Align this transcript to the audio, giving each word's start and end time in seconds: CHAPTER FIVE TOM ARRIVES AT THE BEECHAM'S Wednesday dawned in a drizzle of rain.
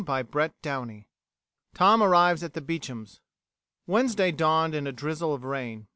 CHAPTER 0.03 0.49
FIVE 0.63 1.05
TOM 1.75 2.01
ARRIVES 2.01 2.41
AT 2.41 2.53
THE 2.53 2.61
BEECHAM'S 2.61 3.21
Wednesday 3.85 4.31
dawned 4.31 4.73
in 4.73 4.87
a 4.87 4.91
drizzle 4.91 5.31
of 5.35 5.43
rain. 5.43 5.85